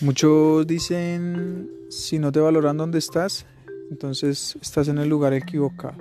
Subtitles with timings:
[0.00, 3.46] Muchos dicen, si no te valoran donde estás,
[3.90, 5.96] entonces estás en el lugar equivocado.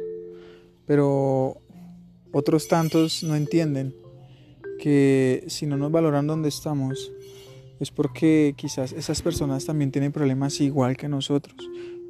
[0.85, 1.57] Pero
[2.31, 3.95] otros tantos no entienden
[4.77, 7.11] que si no nos valoran donde estamos,
[7.79, 11.55] es porque quizás esas personas también tienen problemas igual que nosotros.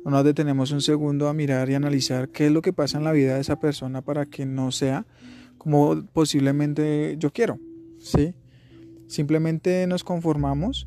[0.03, 3.05] No nos detenemos un segundo a mirar y analizar qué es lo que pasa en
[3.05, 5.05] la vida de esa persona para que no sea
[5.57, 7.59] como posiblemente yo quiero.
[7.97, 8.33] ¿sí?
[9.07, 10.85] Simplemente nos conformamos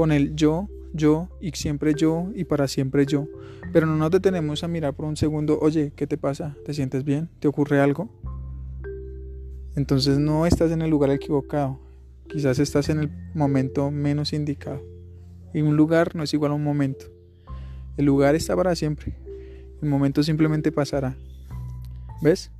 [0.00, 3.26] con el yo, yo y siempre yo y para siempre yo.
[3.70, 6.56] Pero no nos detenemos a mirar por un segundo, oye, ¿qué te pasa?
[6.64, 7.28] ¿Te sientes bien?
[7.38, 8.08] ¿Te ocurre algo?
[9.76, 11.78] Entonces no estás en el lugar equivocado.
[12.30, 14.82] Quizás estás en el momento menos indicado.
[15.52, 17.04] Y un lugar no es igual a un momento.
[17.98, 19.18] El lugar está para siempre.
[19.82, 21.14] El momento simplemente pasará.
[22.22, 22.50] ¿Ves?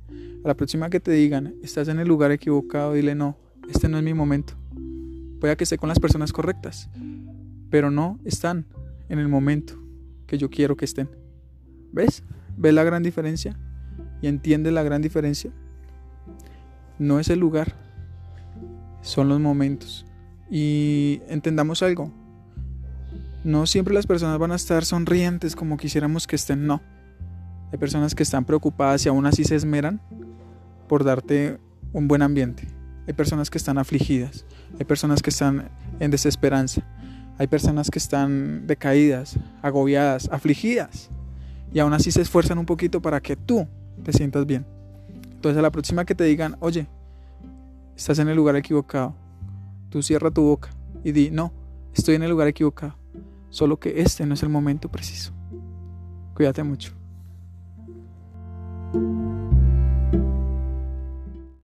[0.45, 3.35] A la próxima que te digan, estás en el lugar equivocado, dile no,
[3.67, 4.53] este no es mi momento.
[5.39, 6.87] Puede que esté con las personas correctas,
[7.71, 8.67] pero no están
[9.09, 9.73] en el momento
[10.27, 11.09] que yo quiero que estén.
[11.91, 12.23] ¿Ves?
[12.57, 13.57] ¿Ves la gran diferencia?
[14.21, 15.51] ¿Y entiendes la gran diferencia?
[16.99, 17.75] No es el lugar,
[19.01, 20.05] son los momentos.
[20.51, 22.11] Y entendamos algo,
[23.43, 26.81] no siempre las personas van a estar sonrientes como quisiéramos que estén, no.
[27.71, 30.01] Hay personas que están preocupadas y aún así se esmeran
[30.87, 31.57] por darte
[31.93, 32.67] un buen ambiente.
[33.07, 34.45] Hay personas que están afligidas,
[34.77, 35.69] hay personas que están
[35.99, 36.83] en desesperanza,
[37.41, 41.09] hay personas que están decaídas, agobiadas, afligidas
[41.73, 43.67] y aún así se esfuerzan un poquito para que tú
[44.03, 44.63] te sientas bien.
[45.23, 46.85] Entonces a la próxima que te digan, oye,
[47.97, 49.15] estás en el lugar equivocado,
[49.89, 50.69] tú cierra tu boca
[51.03, 51.51] y di, no,
[51.95, 52.93] estoy en el lugar equivocado,
[53.49, 55.33] solo que este no es el momento preciso.
[56.35, 57.00] Cuídate mucho.